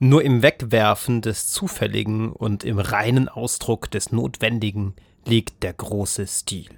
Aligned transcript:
Nur 0.00 0.24
im 0.24 0.42
Wegwerfen 0.42 1.22
des 1.22 1.46
Zufälligen 1.46 2.32
und 2.32 2.64
im 2.64 2.80
reinen 2.80 3.28
Ausdruck 3.28 3.88
des 3.92 4.10
Notwendigen 4.10 4.96
liegt 5.24 5.62
der 5.62 5.72
große 5.72 6.26
Stil. 6.26 6.68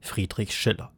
Friedrich 0.00 0.52
Schiller. 0.56 0.90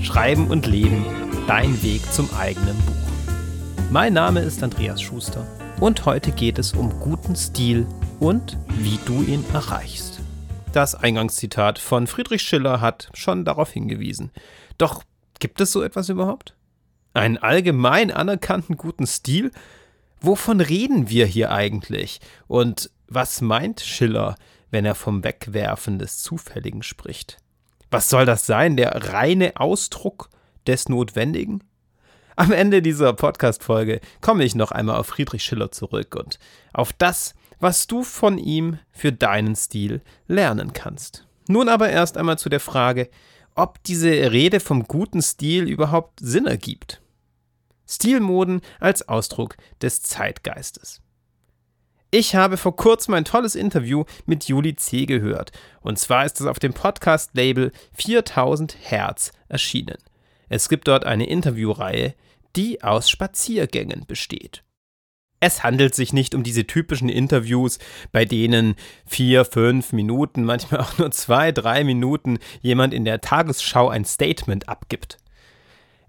Schreiben 0.00 0.48
und 0.48 0.66
Leben, 0.66 1.06
dein 1.46 1.82
Weg 1.82 2.02
zum 2.12 2.28
eigenen 2.34 2.76
Buch. 2.76 3.80
Mein 3.90 4.12
Name 4.12 4.40
ist 4.40 4.62
Andreas 4.62 5.00
Schuster 5.00 5.46
und 5.80 6.04
heute 6.04 6.30
geht 6.30 6.58
es 6.58 6.74
um 6.74 7.00
guten 7.00 7.34
Stil 7.36 7.86
und 8.18 8.58
wie 8.68 8.98
du 9.06 9.22
ihn 9.22 9.46
erreichst. 9.54 10.20
Das 10.74 10.94
Eingangszitat 10.94 11.78
von 11.78 12.06
Friedrich 12.06 12.42
Schiller 12.42 12.82
hat 12.82 13.08
schon 13.14 13.46
darauf 13.46 13.72
hingewiesen. 13.72 14.30
Doch 14.76 15.04
gibt 15.38 15.62
es 15.62 15.72
so 15.72 15.82
etwas 15.82 16.10
überhaupt? 16.10 16.54
Einen 17.12 17.38
allgemein 17.38 18.10
anerkannten 18.10 18.76
guten 18.76 19.06
Stil? 19.06 19.50
Wovon 20.20 20.60
reden 20.60 21.08
wir 21.08 21.26
hier 21.26 21.50
eigentlich? 21.50 22.20
Und 22.46 22.90
was 23.08 23.40
meint 23.40 23.80
Schiller, 23.80 24.36
wenn 24.70 24.84
er 24.84 24.94
vom 24.94 25.24
Wegwerfen 25.24 25.98
des 25.98 26.22
Zufälligen 26.22 26.82
spricht? 26.82 27.38
Was 27.90 28.08
soll 28.08 28.26
das 28.26 28.46
sein? 28.46 28.76
Der 28.76 29.12
reine 29.12 29.56
Ausdruck 29.56 30.30
des 30.66 30.88
Notwendigen? 30.88 31.64
Am 32.36 32.52
Ende 32.52 32.80
dieser 32.80 33.12
Podcast-Folge 33.12 34.00
komme 34.20 34.44
ich 34.44 34.54
noch 34.54 34.70
einmal 34.70 34.96
auf 34.96 35.08
Friedrich 35.08 35.42
Schiller 35.42 35.72
zurück 35.72 36.14
und 36.14 36.38
auf 36.72 36.92
das, 36.92 37.34
was 37.58 37.86
du 37.86 38.04
von 38.04 38.38
ihm 38.38 38.78
für 38.92 39.12
deinen 39.12 39.56
Stil 39.56 40.00
lernen 40.28 40.72
kannst. 40.72 41.26
Nun 41.48 41.68
aber 41.68 41.90
erst 41.90 42.16
einmal 42.16 42.38
zu 42.38 42.48
der 42.48 42.60
Frage, 42.60 43.10
ob 43.54 43.82
diese 43.84 44.10
Rede 44.32 44.60
vom 44.60 44.84
guten 44.84 45.20
Stil 45.20 45.68
überhaupt 45.68 46.20
Sinn 46.20 46.46
ergibt. 46.46 46.99
Stilmoden 47.90 48.60
als 48.78 49.08
Ausdruck 49.08 49.56
des 49.82 50.02
Zeitgeistes. 50.02 51.00
Ich 52.12 52.34
habe 52.34 52.56
vor 52.56 52.74
kurzem 52.74 53.14
ein 53.14 53.24
tolles 53.24 53.54
Interview 53.54 54.04
mit 54.26 54.48
Juli 54.48 54.74
C. 54.74 55.06
gehört. 55.06 55.52
Und 55.80 55.98
zwar 55.98 56.24
ist 56.24 56.40
es 56.40 56.46
auf 56.46 56.58
dem 56.58 56.72
Podcast-Label 56.72 57.70
4000 57.94 58.76
Hertz 58.80 59.32
erschienen. 59.48 59.98
Es 60.48 60.68
gibt 60.68 60.88
dort 60.88 61.04
eine 61.04 61.28
Interviewreihe, 61.28 62.14
die 62.56 62.82
aus 62.82 63.08
Spaziergängen 63.08 64.06
besteht. 64.06 64.64
Es 65.38 65.62
handelt 65.62 65.94
sich 65.94 66.12
nicht 66.12 66.34
um 66.34 66.42
diese 66.42 66.66
typischen 66.66 67.08
Interviews, 67.08 67.78
bei 68.12 68.24
denen 68.24 68.74
vier, 69.06 69.44
fünf 69.44 69.92
Minuten, 69.92 70.44
manchmal 70.44 70.80
auch 70.80 70.98
nur 70.98 71.12
zwei, 71.12 71.52
drei 71.52 71.84
Minuten 71.84 72.38
jemand 72.60 72.92
in 72.92 73.04
der 73.04 73.20
Tagesschau 73.20 73.88
ein 73.88 74.04
Statement 74.04 74.68
abgibt. 74.68 75.16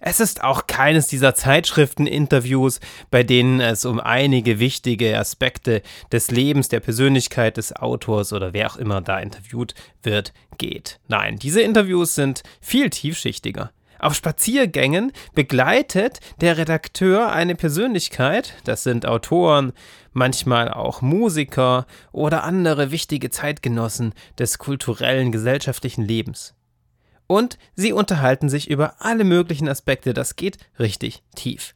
Es 0.04 0.20
ist 0.20 0.44
auch 0.44 0.66
keines 0.66 1.06
dieser 1.06 1.36
Zeitschriften-Interviews, 1.36 2.80
bei 3.12 3.22
denen 3.22 3.60
es 3.62 3.86
um 3.86 4.00
einige 4.00 4.58
wichtige 4.58 5.16
Aspekte 5.16 5.84
des 6.12 6.32
Lebens, 6.32 6.70
der 6.70 6.80
Persönlichkeit 6.80 7.58
des 7.58 7.76
Autors 7.76 8.34
oder 8.34 8.52
wer 8.52 8.72
auch 8.72 8.78
immer 8.78 9.02
da 9.02 9.20
interviewt 9.20 9.76
wird, 10.02 10.34
geht. 10.58 11.00
Nein, 11.08 11.38
diese 11.38 11.62
Interviews 11.62 12.16
sind 12.16 12.42
viel 12.62 12.90
tiefschichtiger. 12.90 13.72
Auf 14.00 14.16
Spaziergängen 14.16 15.12
begleitet 15.36 16.20
der 16.42 16.58
Redakteur 16.58 17.32
eine 17.32 17.54
Persönlichkeit, 17.54 18.56
das 18.64 18.82
sind 18.82 19.06
Autoren, 19.06 19.72
manchmal 20.14 20.74
auch 20.74 21.04
Musiker 21.04 21.86
oder 22.12 22.44
andere 22.44 22.90
wichtige 22.90 23.30
Zeitgenossen 23.30 24.16
des 24.40 24.58
kulturellen, 24.58 25.32
gesellschaftlichen 25.32 26.04
Lebens. 26.04 26.56
Und 27.32 27.58
sie 27.78 27.94
unterhalten 27.94 28.50
sich 28.50 28.70
über 28.70 28.96
alle 29.00 29.24
möglichen 29.24 29.70
Aspekte, 29.70 30.14
das 30.14 30.36
geht 30.36 30.58
richtig 30.80 31.24
tief. 31.34 31.76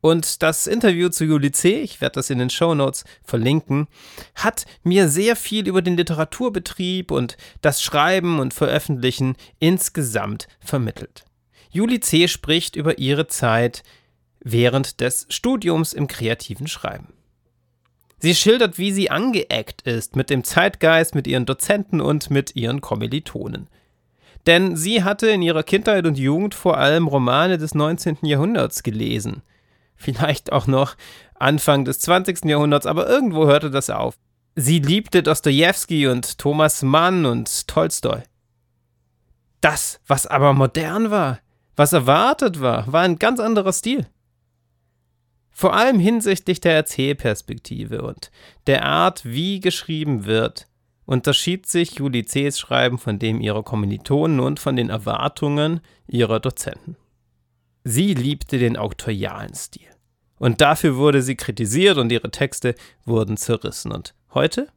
Und 0.00 0.44
das 0.44 0.68
Interview 0.68 1.08
zu 1.08 1.24
Juli 1.24 1.50
C., 1.50 1.80
ich 1.80 2.00
werde 2.00 2.14
das 2.14 2.30
in 2.30 2.38
den 2.38 2.50
Show 2.50 2.72
Notes 2.76 3.02
verlinken, 3.24 3.88
hat 4.36 4.64
mir 4.84 5.08
sehr 5.08 5.34
viel 5.34 5.66
über 5.66 5.82
den 5.82 5.96
Literaturbetrieb 5.96 7.10
und 7.10 7.36
das 7.62 7.82
Schreiben 7.82 8.38
und 8.38 8.54
Veröffentlichen 8.54 9.34
insgesamt 9.58 10.46
vermittelt. 10.60 11.24
Juli 11.72 11.98
C. 11.98 12.28
spricht 12.28 12.76
über 12.76 12.98
ihre 12.98 13.26
Zeit 13.26 13.82
während 14.38 15.00
des 15.00 15.26
Studiums 15.30 15.94
im 15.94 16.06
kreativen 16.06 16.68
Schreiben. 16.68 17.12
Sie 18.20 18.36
schildert, 18.36 18.78
wie 18.78 18.92
sie 18.92 19.10
angeeckt 19.10 19.82
ist 19.82 20.14
mit 20.14 20.30
dem 20.30 20.44
Zeitgeist, 20.44 21.16
mit 21.16 21.26
ihren 21.26 21.44
Dozenten 21.44 22.00
und 22.00 22.30
mit 22.30 22.54
ihren 22.54 22.80
Kommilitonen. 22.80 23.68
Denn 24.46 24.76
sie 24.76 25.04
hatte 25.04 25.28
in 25.28 25.42
ihrer 25.42 25.62
Kindheit 25.62 26.06
und 26.06 26.18
Jugend 26.18 26.54
vor 26.54 26.76
allem 26.76 27.06
Romane 27.06 27.58
des 27.58 27.74
19. 27.74 28.18
Jahrhunderts 28.22 28.82
gelesen. 28.82 29.42
Vielleicht 29.94 30.52
auch 30.52 30.66
noch 30.66 30.96
Anfang 31.34 31.84
des 31.84 32.00
20. 32.00 32.44
Jahrhunderts, 32.44 32.86
aber 32.86 33.08
irgendwo 33.08 33.46
hörte 33.46 33.70
das 33.70 33.88
auf. 33.90 34.14
Sie 34.54 34.80
liebte 34.80 35.22
Dostoevsky 35.22 36.08
und 36.08 36.38
Thomas 36.38 36.82
Mann 36.82 37.24
und 37.24 37.68
Tolstoi. 37.68 38.22
Das, 39.60 40.00
was 40.06 40.26
aber 40.26 40.52
modern 40.52 41.10
war, 41.10 41.38
was 41.76 41.92
erwartet 41.92 42.60
war, 42.60 42.92
war 42.92 43.02
ein 43.02 43.18
ganz 43.18 43.40
anderer 43.40 43.72
Stil. 43.72 44.06
Vor 45.50 45.74
allem 45.74 45.98
hinsichtlich 45.98 46.60
der 46.60 46.74
Erzählperspektive 46.74 48.02
und 48.02 48.30
der 48.66 48.84
Art, 48.84 49.24
wie 49.24 49.60
geschrieben 49.60 50.24
wird, 50.24 50.66
unterschied 51.04 51.66
sich 51.66 51.96
Juli 51.96 52.24
C.'s 52.24 52.58
Schreiben 52.58 52.98
von 52.98 53.18
dem 53.18 53.40
ihrer 53.40 53.62
Kommilitonen 53.62 54.40
und 54.40 54.60
von 54.60 54.76
den 54.76 54.90
Erwartungen 54.90 55.80
ihrer 56.06 56.40
Dozenten. 56.40 56.96
Sie 57.84 58.14
liebte 58.14 58.58
den 58.58 58.76
autorialen 58.76 59.54
Stil. 59.54 59.88
Und 60.38 60.60
dafür 60.60 60.96
wurde 60.96 61.22
sie 61.22 61.36
kritisiert 61.36 61.98
und 61.98 62.10
ihre 62.10 62.30
Texte 62.30 62.74
wurden 63.04 63.36
zerrissen. 63.36 63.92
Und 63.92 64.14
heute? 64.34 64.68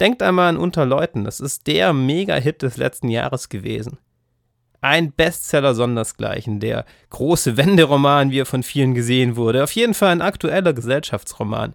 Denkt 0.00 0.22
einmal 0.22 0.48
an 0.48 0.56
Unter 0.56 0.86
Leuten, 0.86 1.24
das 1.24 1.40
ist 1.40 1.66
der 1.66 1.92
Mega-Hit 1.92 2.62
des 2.62 2.76
letzten 2.76 3.08
Jahres 3.08 3.48
gewesen 3.48 3.98
ein 4.82 5.12
Bestseller 5.12 5.74
sondersgleichen, 5.74 6.60
der 6.60 6.84
große 7.10 7.56
Wenderoman, 7.56 8.30
wie 8.30 8.40
er 8.40 8.46
von 8.46 8.64
vielen 8.64 8.94
gesehen 8.94 9.36
wurde. 9.36 9.62
Auf 9.62 9.72
jeden 9.72 9.94
Fall 9.94 10.10
ein 10.10 10.20
aktueller 10.20 10.72
Gesellschaftsroman, 10.72 11.74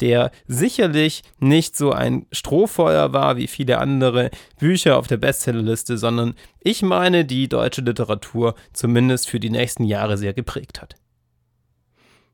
der 0.00 0.30
sicherlich 0.46 1.22
nicht 1.38 1.76
so 1.76 1.92
ein 1.92 2.26
Strohfeuer 2.32 3.12
war 3.12 3.36
wie 3.36 3.46
viele 3.46 3.78
andere 3.78 4.30
Bücher 4.58 4.98
auf 4.98 5.06
der 5.06 5.16
Bestsellerliste, 5.16 5.98
sondern 5.98 6.34
ich 6.60 6.82
meine, 6.82 7.24
die 7.24 7.48
deutsche 7.48 7.82
Literatur 7.82 8.54
zumindest 8.72 9.28
für 9.28 9.40
die 9.40 9.50
nächsten 9.50 9.84
Jahre 9.84 10.18
sehr 10.18 10.34
geprägt 10.34 10.80
hat. 10.80 10.96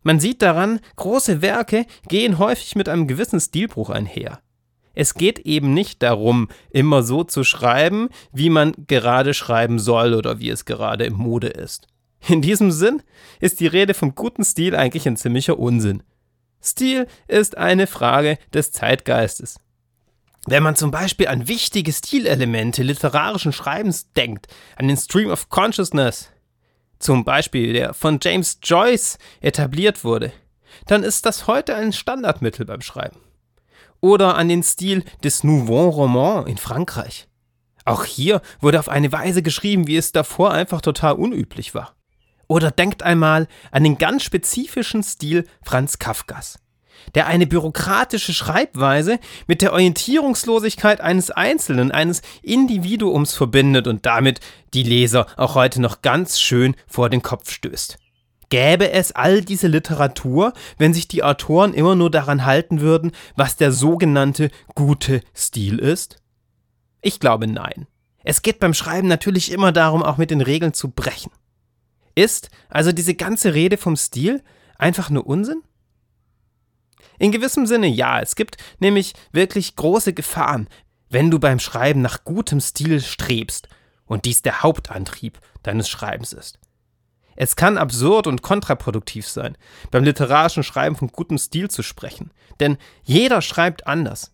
Man 0.03 0.21
sieht 0.21 0.43
daran, 0.43 0.81
große 0.97 1.41
Werke 1.41 1.87
gehen 2.09 2.39
häufig 2.39 2.77
mit 2.77 2.89
einem 2.89 3.09
gewissen 3.09 3.41
Stilbruch 3.41 3.89
einher. 3.89 4.41
Es 4.95 5.15
geht 5.15 5.41
eben 5.41 5.75
nicht 5.75 6.03
darum, 6.03 6.49
immer 6.71 7.03
so 7.03 7.25
zu 7.25 7.43
schreiben, 7.43 8.11
wie 8.33 8.51
man 8.51 8.75
gerade 8.87 9.35
schreiben 9.35 9.79
soll 9.79 10.15
oder 10.15 10.39
wie 10.39 10.51
es 10.51 10.67
gerade 10.67 11.05
im 11.05 11.15
Mode 11.15 11.49
ist. 11.49 11.89
In 12.29 12.43
diesem 12.43 12.71
Sinn 12.71 13.03
ist 13.41 13.61
die 13.61 13.67
Rede 13.67 13.93
vom 13.93 14.15
guten 14.15 14.45
Stil 14.45 14.77
eigentlich 14.77 15.07
ein 15.07 15.17
ziemlicher 15.17 15.59
Unsinn. 15.59 16.03
Stil 16.65 17.07
ist 17.29 17.59
eine 17.59 17.87
Frage 17.87 18.39
des 18.53 18.73
Zeitgeistes. 18.73 19.61
Wenn 20.47 20.63
man 20.63 20.77
zum 20.77 20.91
Beispiel 20.91 21.29
an 21.29 21.49
wichtige 21.49 21.93
Stilelemente 21.93 22.83
literarischen 22.83 23.53
Schreibens 23.53 24.13
denkt, 24.13 24.47
an 24.77 24.89
den 24.89 24.97
Stream 24.97 25.31
of 25.31 25.49
Consciousness, 25.49 26.31
zum 26.99 27.25
Beispiel 27.25 27.73
der 27.73 27.95
von 27.95 28.19
James 28.23 28.59
Joyce 28.63 29.19
etabliert 29.41 30.05
wurde, 30.05 30.33
dann 30.87 31.03
ist 31.03 31.25
das 31.27 31.47
heute 31.47 31.75
ein 31.75 31.93
Standardmittel 31.93 32.67
beim 32.67 32.81
Schreiben 32.81 33.21
oder 34.01 34.37
an 34.37 34.49
den 34.49 34.63
Stil 34.63 35.03
des 35.23 35.45
Nouveau 35.45 35.89
Roman 35.89 36.47
in 36.47 36.59
Frankreich. 36.59 37.27
Auch 37.87 38.05
hier 38.05 38.43
wurde 38.61 38.79
auf 38.79 38.89
eine 38.89 39.13
Weise 39.13 39.43
geschrieben, 39.43 39.87
wie 39.87 39.97
es 39.97 40.13
davor 40.13 40.53
einfach 40.53 40.81
total 40.81 41.15
unüblich 41.15 41.75
war. 41.75 41.95
Oder 42.47 42.71
denkt 42.71 43.03
einmal 43.03 43.49
an 43.71 43.85
den 43.85 43.99
ganz 43.99 44.23
spezifischen 44.23 45.03
Stil 45.03 45.47
Franz 45.63 45.99
Kafkas, 45.99 46.59
der 47.15 47.27
eine 47.27 47.47
bürokratische 47.47 48.35
Schreibweise 48.35 49.19
mit 49.47 49.63
der 49.63 49.73
Orientierungslosigkeit 49.73 51.01
eines 51.01 51.31
Einzelnen, 51.31 51.91
eines 51.91 52.23
Individuums 52.43 53.35
verbindet 53.35 53.87
und 53.87 54.07
damit 54.07 54.41
die 54.75 54.83
Leser 54.83 55.27
auch 55.37 55.55
heute 55.55 55.81
noch 55.81 56.03
ganz 56.03 56.41
schön 56.41 56.75
vor 56.87 57.11
den 57.11 57.23
Kopf 57.23 57.51
stößt. 57.51 57.99
Gäbe 58.51 58.91
es 58.91 59.13
all 59.13 59.43
diese 59.43 59.67
Literatur, 59.69 60.53
wenn 60.79 60.95
sich 60.95 61.09
die 61.09 61.25
Autoren 61.25 61.75
immer 61.75 61.95
nur 61.95 62.11
daran 62.11 62.45
halten 62.45 62.81
würden, 62.81 63.13
was 63.37 63.57
der 63.57 63.73
sogenannte 63.73 64.51
gute 64.75 65.23
Stil 65.35 65.79
ist? 65.79 66.19
Ich 67.01 67.21
glaube 67.21 67.47
nein. 67.47 67.87
Es 68.23 68.43
geht 68.43 68.61
beim 68.61 68.73
Schreiben 68.73 69.09
natürlich 69.09 69.53
immer 69.53 69.73
darum, 69.73 70.03
auch 70.03 70.17
mit 70.17 70.31
den 70.31 70.41
Regeln 70.41 70.73
zu 70.73 70.91
brechen. 70.91 71.31
Ist 72.15 72.51
also 72.69 72.93
diese 72.93 73.15
ganze 73.15 73.55
Rede 73.55 73.77
vom 73.77 73.97
Stil 73.97 74.43
einfach 74.79 75.11
nur 75.11 75.27
Unsinn? 75.27 75.63
In 77.19 77.33
gewissem 77.33 77.67
Sinne 77.67 77.87
ja, 77.87 78.21
es 78.21 78.35
gibt 78.37 78.57
nämlich 78.81 79.15
wirklich 79.33 79.77
große 79.77 80.13
Gefahren, 80.13 80.69
wenn 81.09 81.31
du 81.31 81.39
beim 81.39 81.61
Schreiben 81.61 82.03
nach 82.03 82.25
gutem 82.25 82.61
Stil 82.61 83.01
strebst 83.01 83.69
und 84.07 84.25
dies 84.25 84.43
der 84.43 84.63
Hauptantrieb 84.63 85.39
deines 85.63 85.89
Schreibens 85.89 86.33
ist. 86.33 86.59
Es 87.37 87.57
kann 87.57 87.79
absurd 87.79 88.27
und 88.27 88.43
kontraproduktiv 88.43 89.29
sein, 89.29 89.57
beim 89.91 90.05
literarischen 90.05 90.63
Schreiben 90.63 90.97
von 90.97 91.09
gutem 91.09 91.39
Stil 91.39 91.69
zu 91.69 91.83
sprechen, 91.83 92.33
denn 92.61 92.79
jeder 93.03 93.43
schreibt 93.43 93.87
anders. 93.87 94.33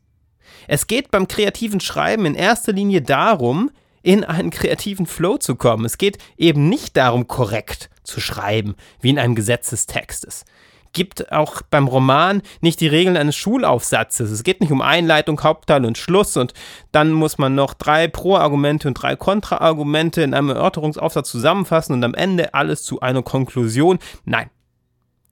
Es 0.68 0.86
geht 0.86 1.10
beim 1.10 1.28
kreativen 1.28 1.80
Schreiben 1.80 2.26
in 2.26 2.34
erster 2.34 2.72
Linie 2.72 3.02
darum, 3.02 3.70
in 4.02 4.24
einen 4.24 4.50
kreativen 4.50 5.06
Flow 5.06 5.36
zu 5.36 5.56
kommen. 5.56 5.84
Es 5.84 5.98
geht 5.98 6.18
eben 6.36 6.68
nicht 6.68 6.96
darum, 6.96 7.26
korrekt 7.26 7.90
zu 8.02 8.20
schreiben, 8.20 8.74
wie 9.00 9.10
in 9.10 9.18
einem 9.18 9.34
Gesetz 9.34 9.70
des 9.70 9.86
Textes. 9.86 10.44
Gibt 10.92 11.30
auch 11.30 11.62
beim 11.62 11.86
Roman 11.86 12.42
nicht 12.60 12.80
die 12.80 12.88
Regeln 12.88 13.16
eines 13.16 13.36
Schulaufsatzes. 13.36 14.30
Es 14.30 14.42
geht 14.42 14.60
nicht 14.60 14.72
um 14.72 14.82
Einleitung, 14.82 15.40
Hauptteil 15.40 15.84
und 15.84 15.98
Schluss 15.98 16.36
und 16.36 16.52
dann 16.90 17.12
muss 17.12 17.38
man 17.38 17.54
noch 17.54 17.74
drei 17.74 18.08
Pro-Argumente 18.08 18.88
und 18.88 18.94
drei 18.94 19.14
Kontra-Argumente 19.14 20.22
in 20.22 20.34
einem 20.34 20.48
Erörterungsaufsatz 20.48 21.30
zusammenfassen 21.30 21.92
und 21.92 22.02
am 22.02 22.14
Ende 22.14 22.54
alles 22.54 22.82
zu 22.82 23.00
einer 23.00 23.22
Konklusion. 23.22 24.00
Nein. 24.24 24.50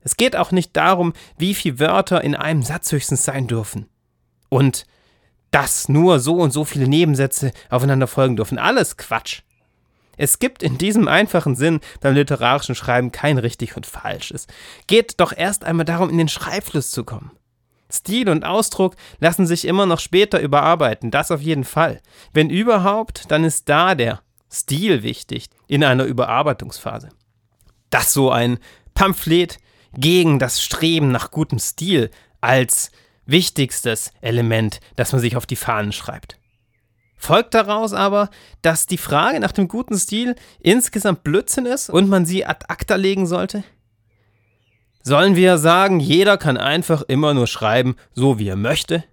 Es 0.01 0.17
geht 0.17 0.37
auch 0.37 0.53
nicht 0.53 0.77
darum, 0.77 1.13
wie 1.39 1.55
viele 1.55 1.81
Wörter 1.81 2.23
in 2.23 2.37
einem 2.37 2.63
Satz 2.63 2.93
höchstens 2.93 3.25
sein 3.25 3.49
dürfen. 3.49 3.89
Und 4.49 4.87
dass 5.51 5.89
nur 5.89 6.21
so 6.21 6.37
und 6.37 6.53
so 6.53 6.65
viele 6.65 6.89
Nebensätze 6.89 7.53
aufeinander 7.71 8.07
folgen 8.07 8.37
dürfen. 8.37 8.59
Alles 8.59 8.97
Quatsch. 8.97 9.43
Es 10.17 10.41
gibt 10.41 10.63
in 10.63 10.79
diesem 10.79 11.07
einfachen 11.09 11.55
Sinn 11.55 11.81
beim 12.01 12.15
literarischen 12.15 12.75
Schreiben 12.75 13.13
kein 13.13 13.39
richtig 13.39 13.77
und 13.77 13.87
falsch. 13.87 14.33
Es 14.33 14.47
geht 14.87 15.21
doch 15.21 15.33
erst 15.35 15.65
einmal 15.65 15.87
darum, 15.87 16.11
in 16.11 16.19
den 16.19 16.29
Schreibfluss 16.29 16.91
zu 16.91 17.05
kommen. 17.05 17.31
Stil 17.91 18.29
und 18.29 18.45
Ausdruck 18.45 18.97
lassen 19.19 19.47
sich 19.47 19.65
immer 19.65 19.87
noch 19.87 20.01
später 20.01 20.41
überarbeiten, 20.41 21.11
das 21.11 21.31
auf 21.31 21.41
jeden 21.41 21.65
Fall. 21.65 22.03
Wenn 22.33 22.51
überhaupt, 22.51 23.31
dann 23.31 23.45
ist 23.45 23.69
da 23.69 23.95
der 23.95 24.21
Stil 24.53 25.03
wichtig 25.03 25.49
in 25.69 25.85
einer 25.85 26.05
Überarbeitungsphase. 26.05 27.11
Dass 27.91 28.13
so 28.13 28.31
ein 28.31 28.59
Pamphlet 28.93 29.59
gegen 29.95 30.39
das 30.39 30.63
Streben 30.63 31.11
nach 31.11 31.31
gutem 31.31 31.59
Stil 31.59 32.11
als 32.41 32.91
wichtigstes 33.29 34.11
Element, 34.21 34.81
das 34.97 35.13
man 35.13 35.21
sich 35.21 35.37
auf 35.37 35.47
die 35.47 35.57
Fahnen 35.57 35.93
schreibt. 35.93 36.39
Folgt 37.17 37.55
daraus 37.55 37.93
aber, 37.93 38.31
dass 38.63 38.87
die 38.87 38.97
Frage 38.97 39.39
nach 39.41 39.53
dem 39.53 39.69
guten 39.69 39.99
Stil 39.99 40.35
insgesamt 40.61 41.25
Blödsinn 41.25 41.67
ist 41.67 41.91
und 41.91 42.09
man 42.09 42.27
sie 42.27 42.47
ad 42.47 42.67
acta 42.69 42.95
legen 42.97 43.27
sollte? 43.27 43.65
Sollen 45.03 45.37
wir 45.37 45.59
sagen, 45.59 46.01
jeder 46.01 46.39
kann 46.39 46.57
einfach 46.57 47.03
immer 47.03 47.35
nur 47.35 47.47
schreiben, 47.47 47.97
so 48.15 48.39
wie 48.39 48.49
er 48.49 48.57
möchte? 48.57 49.05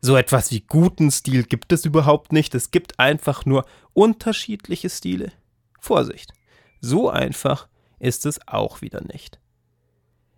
So 0.00 0.16
etwas 0.16 0.50
wie 0.50 0.60
guten 0.60 1.10
Stil 1.10 1.44
gibt 1.44 1.72
es 1.72 1.84
überhaupt 1.84 2.32
nicht, 2.32 2.54
es 2.54 2.70
gibt 2.70 3.00
einfach 3.00 3.46
nur 3.46 3.64
unterschiedliche 3.94 4.90
Stile. 4.90 5.32
Vorsicht, 5.80 6.32
so 6.80 7.08
einfach 7.08 7.68
ist 7.98 8.26
es 8.26 8.46
auch 8.46 8.82
wieder 8.82 9.02
nicht. 9.02 9.40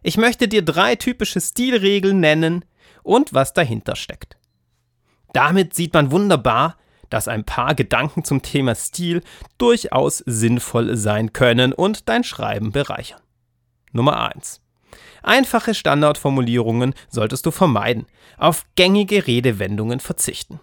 Ich 0.08 0.16
möchte 0.16 0.48
dir 0.48 0.62
drei 0.62 0.96
typische 0.96 1.38
Stilregeln 1.38 2.18
nennen 2.18 2.64
und 3.02 3.34
was 3.34 3.52
dahinter 3.52 3.94
steckt. 3.94 4.38
Damit 5.34 5.74
sieht 5.74 5.92
man 5.92 6.10
wunderbar, 6.10 6.78
dass 7.10 7.28
ein 7.28 7.44
paar 7.44 7.74
Gedanken 7.74 8.24
zum 8.24 8.40
Thema 8.40 8.74
Stil 8.74 9.22
durchaus 9.58 10.22
sinnvoll 10.24 10.96
sein 10.96 11.34
können 11.34 11.74
und 11.74 12.08
dein 12.08 12.24
Schreiben 12.24 12.72
bereichern. 12.72 13.20
Nummer 13.92 14.30
1. 14.34 14.62
Einfache 15.22 15.74
Standardformulierungen 15.74 16.94
solltest 17.10 17.44
du 17.44 17.50
vermeiden, 17.50 18.06
auf 18.38 18.64
gängige 18.76 19.26
Redewendungen 19.26 20.00
verzichten. 20.00 20.58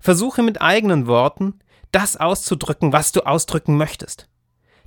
Versuche 0.00 0.42
mit 0.42 0.60
eigenen 0.60 1.06
Worten 1.06 1.60
das 1.92 2.16
auszudrücken, 2.16 2.92
was 2.92 3.12
du 3.12 3.20
ausdrücken 3.20 3.76
möchtest. 3.76 4.28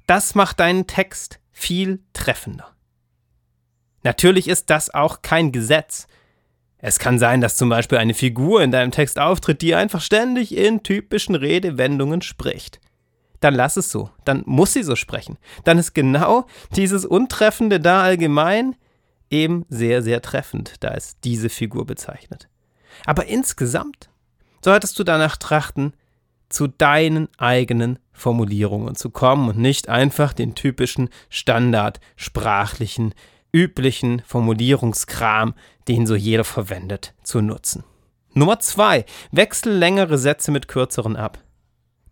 Das 0.08 0.36
macht 0.36 0.60
deinen 0.60 0.88
Text 0.88 1.40
viel 1.54 2.04
treffender. 2.12 2.76
Natürlich 4.04 4.48
ist 4.48 4.70
das 4.70 4.94
auch 4.94 5.22
kein 5.22 5.52
Gesetz, 5.52 6.08
es 6.84 6.98
kann 6.98 7.20
sein, 7.20 7.42
dass 7.42 7.58
zum 7.58 7.70
Beispiel 7.70 8.00
eine 8.00 8.16
Figur 8.16 8.64
in 8.64 8.72
deinem 8.72 8.92
Text 8.92 9.20
auftritt, 9.20 9.62
die 9.62 9.76
einfach 9.76 10.02
ständig 10.02 10.58
in 10.58 10.82
typischen 10.82 11.36
Redewendungen 11.36 12.24
spricht. 12.24 12.80
Dann 13.40 13.54
lass 13.54 13.78
es 13.78 13.92
so, 13.92 14.10
dann 14.26 14.44
muss 14.46 14.74
sie 14.74 14.84
so 14.84 14.96
sprechen. 14.96 15.38
Dann 15.64 15.78
ist 15.78 15.94
genau 15.94 16.48
dieses 16.76 17.06
Untreffende 17.06 17.80
da 17.80 18.02
allgemein 18.02 18.76
eben 19.30 19.66
sehr, 19.70 20.02
sehr 20.02 20.22
treffend, 20.22 20.76
da 20.80 20.90
es 20.90 21.20
diese 21.24 21.50
Figur 21.50 21.86
bezeichnet. 21.86 22.50
Aber 23.06 23.28
insgesamt 23.28 24.10
solltest 24.64 24.98
du 24.98 25.04
danach 25.04 25.38
trachten, 25.38 25.94
zu 26.50 26.68
deinen 26.68 27.30
eigenen 27.38 27.98
Formulierungen 28.12 28.96
zu 28.96 29.10
kommen 29.10 29.48
und 29.50 29.58
nicht 29.58 29.88
einfach 29.88 30.34
den 30.34 30.54
typischen 30.54 31.10
standardsprachlichen 31.30 33.14
üblichen 33.52 34.22
Formulierungskram, 34.26 35.54
den 35.88 36.08
so 36.08 36.16
jeder 36.16 36.44
verwendet, 36.44 37.14
zu 37.24 37.42
nutzen. 37.42 37.84
Nummer 38.34 38.60
zwei: 38.60 39.06
Wechsel 39.32 39.74
längere 39.74 40.18
Sätze 40.18 40.52
mit 40.52 40.68
kürzeren 40.68 41.16
ab. 41.16 41.40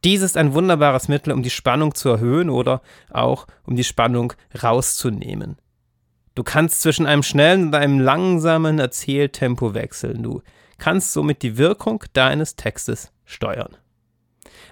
Dies 0.04 0.22
ist 0.22 0.38
ein 0.38 0.54
wunderbares 0.54 1.08
Mittel, 1.08 1.34
um 1.34 1.44
die 1.44 1.50
Spannung 1.50 1.94
zu 1.94 2.10
erhöhen 2.10 2.50
oder 2.50 2.82
auch 3.10 3.48
um 3.66 3.76
die 3.76 3.84
Spannung 3.84 4.34
rauszunehmen. 4.62 5.58
Du 6.36 6.44
kannst 6.44 6.82
zwischen 6.82 7.06
einem 7.06 7.24
schnellen 7.24 7.68
und 7.68 7.76
einem 7.76 8.00
langsamen 8.00 8.80
Erzähltempo 8.80 9.74
wechseln. 9.74 10.24
Du 10.24 10.42
kannst 10.78 11.12
somit 11.12 11.42
die 11.42 11.58
Wirkung 11.58 12.04
deines 12.14 12.56
Textes 12.56 13.12
steuern. 13.26 13.76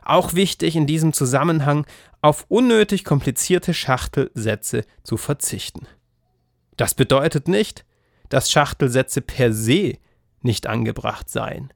Auch 0.04 0.34
wichtig 0.34 0.78
in 0.78 0.88
diesem 0.88 1.12
Zusammenhang, 1.12 1.86
auf 2.22 2.46
unnötig 2.48 3.04
komplizierte 3.04 3.74
Schachtelsätze 3.74 4.86
zu 5.04 5.18
verzichten. 5.18 5.88
Das 6.78 6.94
bedeutet 6.94 7.48
nicht, 7.48 7.86
dass 8.30 8.52
Schachtelsätze 8.52 9.22
per 9.22 9.52
se 9.52 9.98
nicht 10.42 10.68
angebracht 10.68 11.30
seien. 11.30 11.74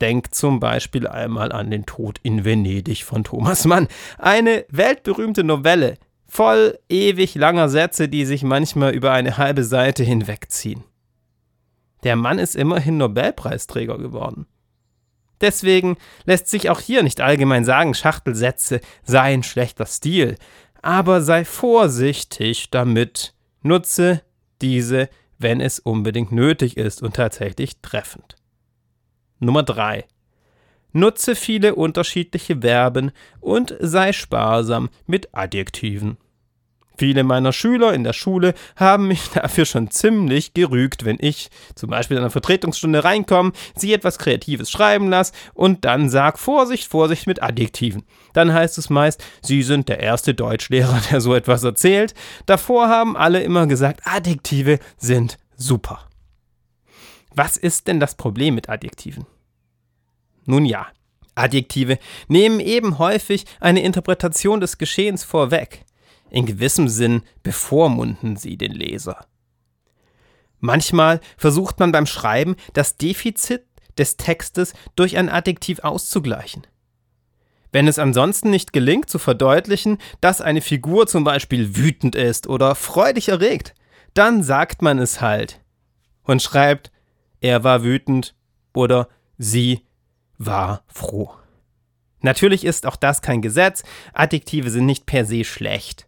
Denk 0.00 0.34
zum 0.34 0.60
Beispiel 0.60 1.06
einmal 1.06 1.52
an 1.52 1.70
den 1.70 1.84
Tod 1.84 2.18
in 2.22 2.44
Venedig 2.44 3.04
von 3.04 3.22
Thomas 3.22 3.66
Mann. 3.66 3.86
Eine 4.18 4.64
weltberühmte 4.70 5.44
Novelle, 5.44 5.98
voll 6.26 6.78
ewig 6.88 7.34
langer 7.34 7.68
Sätze, 7.68 8.08
die 8.08 8.24
sich 8.24 8.42
manchmal 8.42 8.94
über 8.94 9.12
eine 9.12 9.36
halbe 9.36 9.62
Seite 9.62 10.02
hinwegziehen. 10.02 10.84
Der 12.02 12.16
Mann 12.16 12.38
ist 12.38 12.56
immerhin 12.56 12.96
Nobelpreisträger 12.96 13.98
geworden. 13.98 14.46
Deswegen 15.42 15.96
lässt 16.24 16.48
sich 16.48 16.70
auch 16.70 16.80
hier 16.80 17.02
nicht 17.02 17.20
allgemein 17.20 17.64
sagen, 17.64 17.94
Schachtelsätze 17.94 18.80
seien 19.04 19.42
schlechter 19.42 19.86
Stil, 19.86 20.36
aber 20.82 21.20
sei 21.20 21.44
vorsichtig 21.44 22.70
damit, 22.70 23.34
nutze 23.62 24.22
diese, 24.62 25.08
wenn 25.38 25.60
es 25.60 25.78
unbedingt 25.78 26.32
nötig 26.32 26.76
ist 26.76 27.02
und 27.02 27.16
tatsächlich 27.16 27.80
treffend. 27.80 28.36
Nummer 29.38 29.62
3. 29.62 30.04
Nutze 30.92 31.34
viele 31.34 31.74
unterschiedliche 31.74 32.60
Verben 32.60 33.12
und 33.40 33.74
sei 33.80 34.12
sparsam 34.12 34.90
mit 35.06 35.28
Adjektiven. 35.32 36.18
Viele 37.00 37.24
meiner 37.24 37.54
Schüler 37.54 37.94
in 37.94 38.04
der 38.04 38.12
Schule 38.12 38.52
haben 38.76 39.08
mich 39.08 39.30
dafür 39.34 39.64
schon 39.64 39.90
ziemlich 39.90 40.52
gerügt, 40.52 41.06
wenn 41.06 41.16
ich 41.18 41.48
zum 41.74 41.88
Beispiel 41.88 42.18
in 42.18 42.22
einer 42.22 42.30
Vertretungsstunde 42.30 43.02
reinkomme, 43.02 43.52
sie 43.74 43.94
etwas 43.94 44.18
Kreatives 44.18 44.70
schreiben 44.70 45.08
lasse 45.08 45.32
und 45.54 45.86
dann 45.86 46.10
sag 46.10 46.38
Vorsicht, 46.38 46.86
Vorsicht 46.86 47.26
mit 47.26 47.42
Adjektiven. 47.42 48.02
Dann 48.34 48.52
heißt 48.52 48.76
es 48.76 48.90
meist, 48.90 49.24
sie 49.40 49.62
sind 49.62 49.88
der 49.88 50.00
erste 50.00 50.34
Deutschlehrer, 50.34 51.00
der 51.10 51.22
so 51.22 51.34
etwas 51.34 51.64
erzählt. 51.64 52.12
Davor 52.44 52.88
haben 52.88 53.16
alle 53.16 53.42
immer 53.42 53.66
gesagt, 53.66 54.02
Adjektive 54.04 54.78
sind 54.98 55.38
super. 55.56 56.06
Was 57.34 57.56
ist 57.56 57.88
denn 57.88 57.98
das 57.98 58.14
Problem 58.14 58.56
mit 58.56 58.68
Adjektiven? 58.68 59.24
Nun 60.44 60.66
ja, 60.66 60.86
Adjektive 61.34 61.98
nehmen 62.28 62.60
eben 62.60 62.98
häufig 62.98 63.46
eine 63.58 63.80
Interpretation 63.80 64.60
des 64.60 64.76
Geschehens 64.76 65.24
vorweg. 65.24 65.86
In 66.30 66.46
gewissem 66.46 66.88
Sinn 66.88 67.22
bevormunden 67.42 68.36
sie 68.36 68.56
den 68.56 68.72
Leser. 68.72 69.26
Manchmal 70.60 71.20
versucht 71.36 71.78
man 71.78 71.90
beim 71.90 72.06
Schreiben 72.06 72.56
das 72.74 72.96
Defizit 72.96 73.64
des 73.98 74.16
Textes 74.16 74.74
durch 74.94 75.16
ein 75.16 75.28
Adjektiv 75.28 75.80
auszugleichen. 75.80 76.66
Wenn 77.72 77.86
es 77.86 77.98
ansonsten 77.98 78.50
nicht 78.50 78.72
gelingt 78.72 79.08
zu 79.08 79.18
verdeutlichen, 79.18 79.98
dass 80.20 80.40
eine 80.40 80.60
Figur 80.60 81.06
zum 81.06 81.24
Beispiel 81.24 81.76
wütend 81.76 82.14
ist 82.14 82.48
oder 82.48 82.74
freudig 82.74 83.28
erregt, 83.28 83.74
dann 84.14 84.42
sagt 84.42 84.82
man 84.82 84.98
es 84.98 85.20
halt 85.20 85.60
und 86.24 86.42
schreibt, 86.42 86.90
er 87.40 87.64
war 87.64 87.82
wütend 87.84 88.34
oder 88.74 89.08
sie 89.38 89.82
war 90.36 90.82
froh. 90.88 91.32
Natürlich 92.22 92.64
ist 92.64 92.86
auch 92.86 92.96
das 92.96 93.22
kein 93.22 93.40
Gesetz, 93.40 93.82
Adjektive 94.12 94.70
sind 94.70 94.86
nicht 94.86 95.06
per 95.06 95.24
se 95.24 95.44
schlecht. 95.44 96.06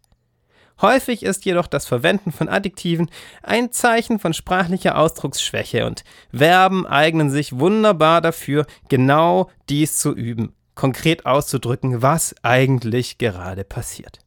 Häufig 0.81 1.23
ist 1.23 1.45
jedoch 1.45 1.67
das 1.67 1.85
Verwenden 1.85 2.31
von 2.31 2.49
Adjektiven 2.49 3.09
ein 3.41 3.71
Zeichen 3.71 4.19
von 4.19 4.33
sprachlicher 4.33 4.97
Ausdrucksschwäche 4.97 5.85
und 5.85 6.03
Verben 6.33 6.85
eignen 6.87 7.29
sich 7.29 7.57
wunderbar 7.57 8.21
dafür, 8.21 8.65
genau 8.89 9.49
dies 9.69 9.97
zu 9.97 10.13
üben, 10.13 10.53
konkret 10.75 11.25
auszudrücken, 11.25 12.01
was 12.01 12.35
eigentlich 12.41 13.17
gerade 13.17 13.63
passiert. 13.63 14.19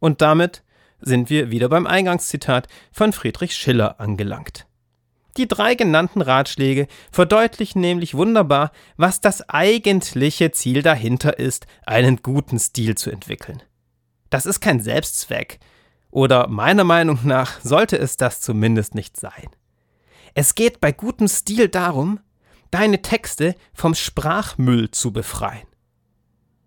Und 0.00 0.20
damit 0.20 0.62
sind 1.00 1.30
wir 1.30 1.50
wieder 1.50 1.68
beim 1.68 1.86
Eingangszitat 1.86 2.68
von 2.92 3.12
Friedrich 3.12 3.54
Schiller 3.54 4.00
angelangt. 4.00 4.66
Die 5.36 5.48
drei 5.48 5.74
genannten 5.74 6.22
Ratschläge 6.22 6.86
verdeutlichen 7.10 7.80
nämlich 7.80 8.14
wunderbar, 8.14 8.70
was 8.96 9.20
das 9.20 9.48
eigentliche 9.48 10.52
Ziel 10.52 10.82
dahinter 10.82 11.38
ist, 11.38 11.66
einen 11.86 12.22
guten 12.22 12.58
Stil 12.58 12.94
zu 12.96 13.10
entwickeln. 13.10 13.62
Das 14.30 14.46
ist 14.46 14.60
kein 14.60 14.80
Selbstzweck, 14.80 15.58
oder 16.14 16.46
meiner 16.46 16.84
Meinung 16.84 17.18
nach 17.24 17.60
sollte 17.60 17.98
es 17.98 18.16
das 18.16 18.40
zumindest 18.40 18.94
nicht 18.94 19.18
sein. 19.18 19.50
Es 20.34 20.54
geht 20.54 20.80
bei 20.80 20.92
gutem 20.92 21.28
Stil 21.28 21.68
darum, 21.68 22.20
deine 22.70 23.02
Texte 23.02 23.56
vom 23.72 23.94
Sprachmüll 23.94 24.90
zu 24.90 25.12
befreien 25.12 25.66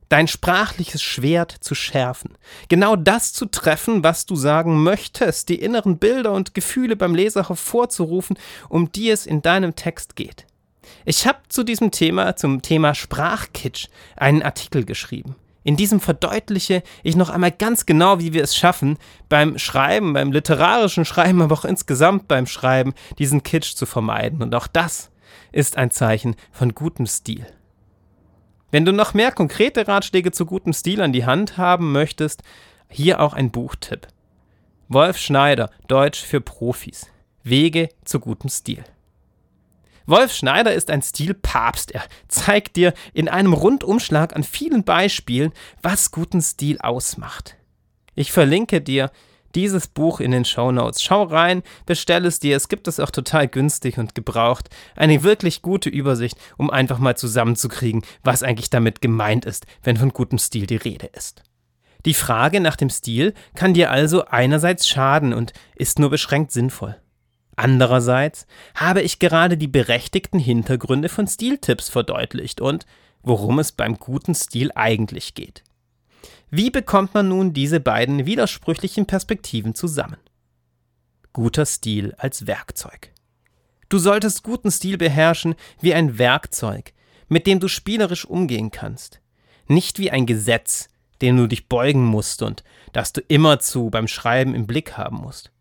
dein 0.09 0.27
sprachliches 0.27 1.01
Schwert 1.01 1.51
zu 1.51 1.75
schärfen, 1.75 2.37
genau 2.69 2.95
das 2.95 3.33
zu 3.33 3.45
treffen, 3.45 4.03
was 4.03 4.25
du 4.25 4.35
sagen 4.35 4.81
möchtest, 4.81 5.49
die 5.49 5.59
inneren 5.59 5.97
Bilder 5.97 6.31
und 6.31 6.53
Gefühle 6.53 6.95
beim 6.95 7.13
Leser 7.13 7.49
hervorzurufen, 7.49 8.37
um 8.69 8.89
die 8.91 9.09
es 9.09 9.25
in 9.25 9.41
deinem 9.41 9.75
Text 9.75 10.15
geht. 10.15 10.45
Ich 11.03 11.27
habe 11.27 11.39
zu 11.49 11.63
diesem 11.63 11.91
Thema, 11.91 12.37
zum 12.37 12.61
Thema 12.61 12.95
Sprachkitsch, 12.95 13.87
einen 14.15 14.41
Artikel 14.41 14.85
geschrieben. 14.85 15.35
In 15.67 15.75
diesem 15.75 15.99
verdeutliche 15.99 16.81
ich 17.03 17.17
noch 17.17 17.29
einmal 17.29 17.51
ganz 17.51 17.85
genau, 17.85 18.19
wie 18.19 18.31
wir 18.31 18.41
es 18.41 18.55
schaffen, 18.55 18.97
beim 19.27 19.57
Schreiben, 19.57 20.13
beim 20.13 20.31
literarischen 20.31 21.03
Schreiben, 21.03 21.41
aber 21.43 21.53
auch 21.53 21.65
insgesamt 21.65 22.29
beim 22.29 22.45
Schreiben, 22.45 22.93
diesen 23.19 23.43
Kitsch 23.43 23.75
zu 23.75 23.85
vermeiden. 23.85 24.41
Und 24.41 24.55
auch 24.55 24.67
das 24.67 25.11
ist 25.51 25.75
ein 25.75 25.91
Zeichen 25.91 26.37
von 26.53 26.73
gutem 26.73 27.05
Stil. 27.05 27.45
Wenn 28.71 28.85
du 28.85 28.93
noch 28.93 29.13
mehr 29.13 29.33
konkrete 29.33 29.89
Ratschläge 29.89 30.31
zu 30.31 30.45
gutem 30.45 30.71
Stil 30.71 31.01
an 31.01 31.11
die 31.11 31.25
Hand 31.25 31.57
haben 31.57 31.91
möchtest, 31.91 32.43
hier 32.87 33.19
auch 33.19 33.33
ein 33.33 33.51
Buchtipp. 33.51 34.07
Wolf 34.87 35.17
Schneider, 35.17 35.69
Deutsch 35.89 36.21
für 36.21 36.39
Profis. 36.39 37.07
Wege 37.43 37.89
zu 38.05 38.21
gutem 38.21 38.49
Stil. 38.49 38.85
Wolf 40.07 40.33
Schneider 40.33 40.73
ist 40.73 40.89
ein 40.89 41.01
Stilpapst. 41.01 41.91
Er 41.91 42.03
zeigt 42.29 42.77
dir 42.77 42.93
in 43.13 43.27
einem 43.27 43.51
Rundumschlag 43.51 44.35
an 44.35 44.43
vielen 44.43 44.85
Beispielen, 44.85 45.51
was 45.81 46.11
guten 46.11 46.41
Stil 46.41 46.79
ausmacht. 46.79 47.57
Ich 48.15 48.31
verlinke 48.31 48.81
dir 48.81 49.11
dieses 49.53 49.87
Buch 49.87 50.21
in 50.21 50.31
den 50.31 50.45
Show 50.45 50.71
Notes. 50.71 51.01
Schau 51.01 51.23
rein, 51.23 51.61
bestell 51.85 52.25
es 52.25 52.39
dir. 52.39 52.55
Es 52.55 52.69
gibt 52.69 52.87
es 52.87 53.01
auch 53.01 53.11
total 53.11 53.49
günstig 53.49 53.97
und 53.97 54.15
gebraucht. 54.15 54.69
Eine 54.95 55.23
wirklich 55.23 55.61
gute 55.61 55.89
Übersicht, 55.89 56.37
um 56.55 56.69
einfach 56.69 56.99
mal 56.99 57.17
zusammenzukriegen, 57.17 58.03
was 58.23 58.43
eigentlich 58.43 58.69
damit 58.69 59.01
gemeint 59.01 59.43
ist, 59.43 59.65
wenn 59.83 59.97
von 59.97 60.13
gutem 60.13 60.39
Stil 60.39 60.67
die 60.67 60.77
Rede 60.77 61.07
ist. 61.07 61.43
Die 62.05 62.13
Frage 62.13 62.61
nach 62.61 62.77
dem 62.77 62.89
Stil 62.89 63.33
kann 63.55 63.73
dir 63.73 63.91
also 63.91 64.25
einerseits 64.25 64.87
schaden 64.87 65.33
und 65.33 65.51
ist 65.75 65.99
nur 65.99 66.09
beschränkt 66.09 66.53
sinnvoll. 66.53 66.95
Andererseits 67.57 68.45
habe 68.75 69.01
ich 69.01 69.17
gerade 69.17 69.57
die 69.57 69.67
berechtigten 69.67 70.39
Hintergründe 70.39 71.09
von 71.09 71.27
Stiltipps 71.27 71.89
verdeutlicht 71.89 72.61
und 72.61 72.85
worum 73.23 73.57
es 73.57 73.71
beim 73.71 73.97
guten 73.97 74.35
Stil 74.35 74.71
eigentlich 74.75 75.33
geht. 75.33 75.63
Wie 76.51 76.69
bekommt 76.69 77.15
man 77.15 77.29
nun 77.29 77.53
diese 77.53 77.79
beiden 77.79 78.27
widersprüchlichen 78.27 79.07
Perspektiven 79.07 79.73
zusammen? 79.73 80.19
Guter 81.33 81.65
Stil 81.65 82.13
als 82.19 82.45
Werkzeug. 82.45 83.11
Du 83.89 83.97
solltest 83.97 84.43
guten 84.43 84.69
Stil 84.69 84.97
beherrschen 84.97 85.55
wie 85.81 85.95
ein 85.95 86.19
Werkzeug, 86.19 86.93
mit 87.27 87.47
dem 87.47 87.59
du 87.59 87.67
spielerisch 87.67 88.25
umgehen 88.25 88.69
kannst. 88.69 89.19
Nicht 89.67 89.97
wie 89.97 90.11
ein 90.11 90.27
Gesetz, 90.27 90.89
dem 91.23 91.35
du 91.37 91.47
dich 91.47 91.67
beugen 91.67 92.05
musst 92.05 92.43
und 92.43 92.63
das 92.93 93.13
du 93.13 93.21
immerzu 93.27 93.89
beim 93.89 94.07
Schreiben 94.07 94.53
im 94.53 94.67
Blick 94.67 94.95
haben 94.95 95.17
musst. 95.17 95.51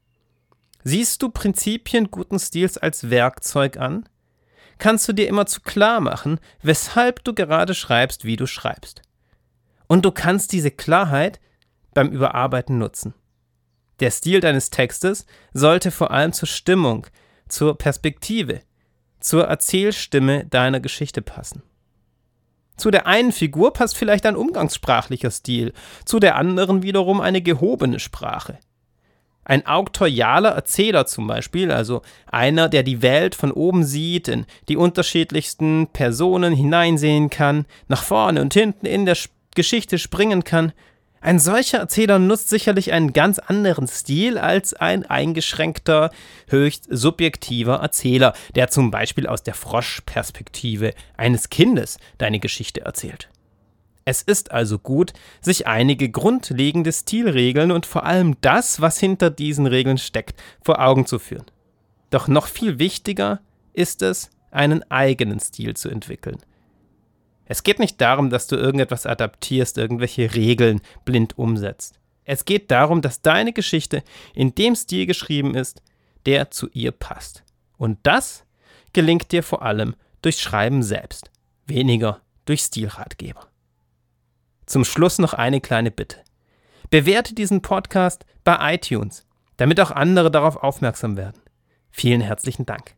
Siehst 0.88 1.20
du 1.20 1.30
Prinzipien 1.30 2.12
guten 2.12 2.38
Stils 2.38 2.78
als 2.78 3.10
Werkzeug 3.10 3.76
an? 3.76 4.08
Kannst 4.78 5.08
du 5.08 5.12
dir 5.12 5.26
immerzu 5.26 5.60
klar 5.60 6.00
machen, 6.00 6.38
weshalb 6.62 7.24
du 7.24 7.34
gerade 7.34 7.74
schreibst, 7.74 8.24
wie 8.24 8.36
du 8.36 8.46
schreibst. 8.46 9.02
Und 9.88 10.04
du 10.04 10.12
kannst 10.12 10.52
diese 10.52 10.70
Klarheit 10.70 11.40
beim 11.92 12.10
Überarbeiten 12.10 12.78
nutzen. 12.78 13.14
Der 13.98 14.12
Stil 14.12 14.38
deines 14.38 14.70
Textes 14.70 15.26
sollte 15.52 15.90
vor 15.90 16.12
allem 16.12 16.32
zur 16.32 16.46
Stimmung, 16.46 17.08
zur 17.48 17.76
Perspektive, 17.76 18.60
zur 19.18 19.42
Erzählstimme 19.42 20.46
deiner 20.46 20.78
Geschichte 20.78 21.20
passen. 21.20 21.64
Zu 22.76 22.92
der 22.92 23.08
einen 23.08 23.32
Figur 23.32 23.72
passt 23.72 23.96
vielleicht 23.96 24.24
ein 24.24 24.36
umgangssprachlicher 24.36 25.32
Stil, 25.32 25.72
zu 26.04 26.20
der 26.20 26.36
anderen 26.36 26.84
wiederum 26.84 27.20
eine 27.20 27.42
gehobene 27.42 27.98
Sprache. 27.98 28.60
Ein 29.48 29.64
auktorialer 29.64 30.50
Erzähler 30.50 31.06
zum 31.06 31.28
Beispiel, 31.28 31.70
also 31.70 32.02
einer, 32.26 32.68
der 32.68 32.82
die 32.82 33.00
Welt 33.00 33.36
von 33.36 33.52
oben 33.52 33.84
sieht, 33.84 34.26
in 34.26 34.44
die 34.68 34.76
unterschiedlichsten 34.76 35.86
Personen 35.92 36.52
hineinsehen 36.52 37.30
kann, 37.30 37.64
nach 37.86 38.02
vorne 38.02 38.42
und 38.42 38.54
hinten 38.54 38.86
in 38.86 39.06
der 39.06 39.16
Geschichte 39.54 39.98
springen 39.98 40.42
kann. 40.42 40.72
Ein 41.20 41.38
solcher 41.38 41.78
Erzähler 41.78 42.18
nutzt 42.18 42.48
sicherlich 42.48 42.92
einen 42.92 43.12
ganz 43.12 43.38
anderen 43.38 43.86
Stil 43.86 44.36
als 44.36 44.74
ein 44.74 45.06
eingeschränkter, 45.06 46.10
höchst 46.48 46.88
subjektiver 46.90 47.76
Erzähler, 47.76 48.32
der 48.56 48.66
zum 48.68 48.90
Beispiel 48.90 49.28
aus 49.28 49.44
der 49.44 49.54
Froschperspektive 49.54 50.92
eines 51.16 51.50
Kindes 51.50 51.98
deine 52.18 52.40
Geschichte 52.40 52.80
erzählt. 52.80 53.28
Es 54.08 54.22
ist 54.22 54.52
also 54.52 54.78
gut, 54.78 55.12
sich 55.40 55.66
einige 55.66 56.08
grundlegende 56.08 56.92
Stilregeln 56.92 57.72
und 57.72 57.86
vor 57.86 58.04
allem 58.04 58.40
das, 58.40 58.80
was 58.80 59.00
hinter 59.00 59.30
diesen 59.30 59.66
Regeln 59.66 59.98
steckt, 59.98 60.40
vor 60.64 60.80
Augen 60.80 61.06
zu 61.06 61.18
führen. 61.18 61.46
Doch 62.10 62.28
noch 62.28 62.46
viel 62.46 62.78
wichtiger 62.78 63.40
ist 63.72 64.02
es, 64.02 64.30
einen 64.52 64.88
eigenen 64.92 65.40
Stil 65.40 65.74
zu 65.74 65.88
entwickeln. 65.88 66.38
Es 67.46 67.64
geht 67.64 67.80
nicht 67.80 68.00
darum, 68.00 68.30
dass 68.30 68.46
du 68.46 68.54
irgendetwas 68.54 69.06
adaptierst, 69.06 69.76
irgendwelche 69.76 70.34
Regeln 70.36 70.82
blind 71.04 71.36
umsetzt. 71.36 71.98
Es 72.24 72.44
geht 72.44 72.70
darum, 72.70 73.02
dass 73.02 73.22
deine 73.22 73.52
Geschichte 73.52 74.04
in 74.34 74.54
dem 74.54 74.76
Stil 74.76 75.06
geschrieben 75.06 75.56
ist, 75.56 75.82
der 76.26 76.52
zu 76.52 76.68
ihr 76.72 76.92
passt. 76.92 77.42
Und 77.76 77.98
das 78.04 78.44
gelingt 78.92 79.32
dir 79.32 79.42
vor 79.42 79.62
allem 79.62 79.96
durch 80.22 80.38
Schreiben 80.40 80.84
selbst, 80.84 81.32
weniger 81.66 82.20
durch 82.44 82.60
Stilratgeber. 82.60 83.48
Zum 84.66 84.84
Schluss 84.84 85.18
noch 85.18 85.32
eine 85.32 85.60
kleine 85.60 85.90
Bitte. 85.90 86.18
Bewerte 86.90 87.34
diesen 87.34 87.62
Podcast 87.62 88.26
bei 88.44 88.74
iTunes, 88.74 89.26
damit 89.56 89.80
auch 89.80 89.90
andere 89.90 90.30
darauf 90.30 90.56
aufmerksam 90.56 91.16
werden. 91.16 91.40
Vielen 91.90 92.20
herzlichen 92.20 92.66
Dank. 92.66 92.94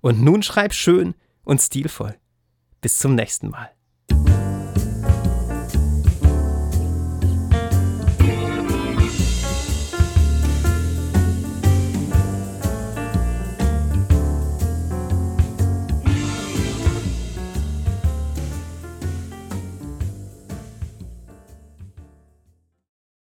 Und 0.00 0.22
nun 0.22 0.42
schreib 0.42 0.72
schön 0.72 1.14
und 1.44 1.60
stilvoll. 1.60 2.14
Bis 2.80 2.98
zum 2.98 3.14
nächsten 3.14 3.48
Mal. 3.48 3.70